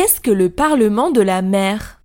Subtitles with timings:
[0.00, 2.00] Qu'est-ce que le Parlement de la mer?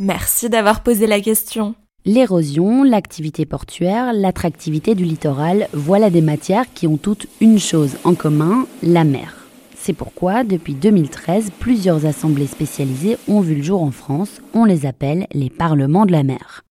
[0.00, 1.76] Merci d'avoir posé la question.
[2.04, 8.14] L'érosion, l'activité portuaire, l'attractivité du littoral, voilà des matières qui ont toutes une chose en
[8.14, 9.46] commun, la mer.
[9.76, 14.40] C'est pourquoi, depuis 2013, plusieurs assemblées spécialisées ont vu le jour en France.
[14.52, 16.64] On les appelle les parlements de la mer.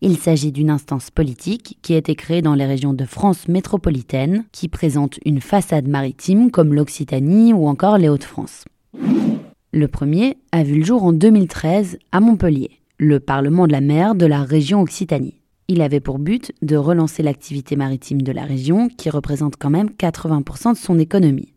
[0.00, 4.46] Il s'agit d'une instance politique qui a été créée dans les régions de France métropolitaine,
[4.50, 8.64] qui présente une façade maritime comme l'Occitanie ou encore les Hauts-de-France.
[8.94, 14.14] Le premier a vu le jour en 2013 à Montpellier le Parlement de la mer
[14.14, 15.40] de la région Occitanie.
[15.68, 19.88] Il avait pour but de relancer l'activité maritime de la région qui représente quand même
[19.88, 21.54] 80% de son économie.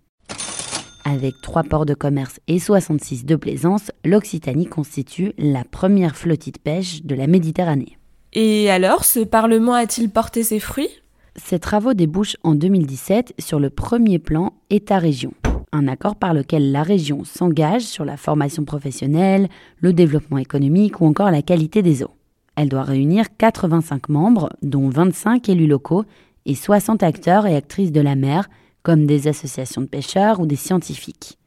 [1.04, 6.60] Avec trois ports de commerce et 66 de plaisance, l'Occitanie constitue la première flottille de
[6.60, 7.98] pêche de la Méditerranée.
[8.32, 11.02] Et alors, ce Parlement a-t-il porté ses fruits?
[11.36, 15.34] Ces travaux débouchent en 2017 sur le premier plan État-région
[15.74, 19.50] un accord par lequel la région s'engage sur la formation professionnelle,
[19.82, 22.16] le développement économique ou encore la qualité des eaux.
[22.56, 26.06] Elle doit réunir 85 membres, dont 25 élus locaux
[26.46, 28.50] et 60 acteurs et actrices de la mer,
[28.84, 31.40] comme des associations de pêcheurs ou des scientifiques.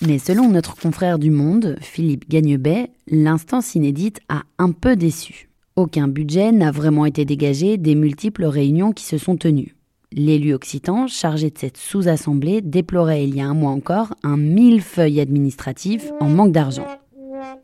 [0.00, 5.50] Mais selon notre confrère du Monde, Philippe Gagnebet, l'instance inédite a un peu déçu.
[5.76, 9.74] Aucun budget n'a vraiment été dégagé des multiples réunions qui se sont tenues.
[10.12, 15.20] L'élu occitan chargé de cette sous-assemblée déplorait il y a un mois encore un millefeuille
[15.20, 16.86] administratif en manque d'argent.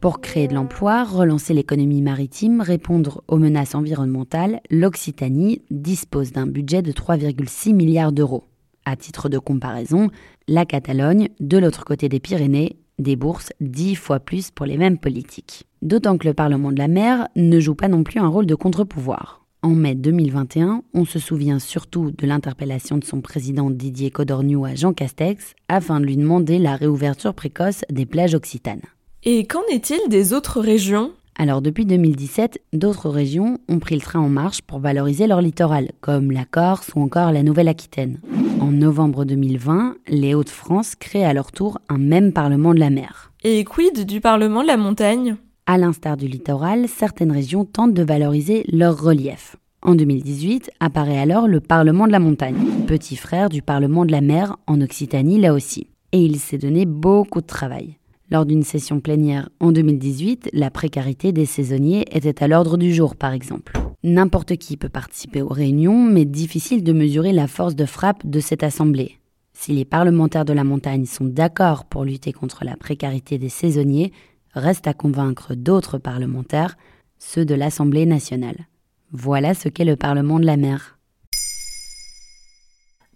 [0.00, 6.83] Pour créer de l'emploi, relancer l'économie maritime, répondre aux menaces environnementales, l'Occitanie dispose d'un budget
[6.83, 8.45] de 3,6 milliards d'euros.
[8.84, 10.11] À titre de comparaison,
[10.47, 15.65] la Catalogne, de l'autre côté des Pyrénées, débourse 10 fois plus pour les mêmes politiques.
[15.81, 18.55] D'autant que le Parlement de la mer ne joue pas non plus un rôle de
[18.55, 19.44] contre-pouvoir.
[19.64, 24.74] En mai 2021, on se souvient surtout de l'interpellation de son président Didier Codorniou à
[24.74, 28.82] Jean Castex afin de lui demander la réouverture précoce des plages occitanes.
[29.22, 31.12] Et qu'en est-il des autres régions?
[31.36, 35.92] Alors depuis 2017, d'autres régions ont pris le train en marche pour valoriser leur littoral,
[36.03, 38.20] comme la Corse ou encore la Nouvelle-Aquitaine.
[38.60, 43.32] En novembre 2020, les Hauts-de-France créent à leur tour un même Parlement de la mer.
[43.42, 45.36] Et quid du Parlement de la montagne?
[45.66, 49.56] À l'instar du littoral, certaines régions tentent de valoriser leur relief.
[49.82, 54.20] En 2018 apparaît alors le Parlement de la montagne, petit frère du Parlement de la
[54.20, 55.88] mer en Occitanie là aussi.
[56.12, 57.98] Et il s'est donné beaucoup de travail.
[58.30, 63.16] Lors d'une session plénière en 2018, la précarité des saisonniers était à l'ordre du jour
[63.16, 63.72] par exemple.
[64.03, 68.41] N'importe qui peut participer aux réunions, mais difficile de mesurer la force de frappe de
[68.41, 69.19] cette assemblée.
[69.54, 74.12] Si les parlementaires de la montagne sont d'accord pour lutter contre la précarité des saisonniers,
[74.54, 76.76] reste à convaincre d'autres parlementaires,
[77.19, 78.66] ceux de l'Assemblée nationale.
[79.12, 80.98] Voilà ce qu'est le Parlement de la mer.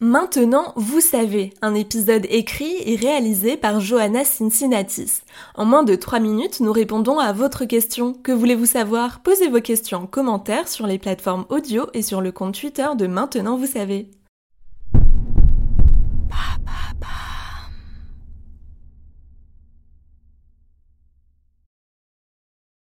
[0.00, 5.22] Maintenant, vous savez, un épisode écrit et réalisé par Johanna Cincinnatis.
[5.56, 8.12] En moins de 3 minutes, nous répondons à votre question.
[8.12, 9.20] Que voulez-vous savoir?
[9.24, 13.08] Posez vos questions en commentaire sur les plateformes audio et sur le compte Twitter de
[13.08, 14.08] Maintenant, vous savez.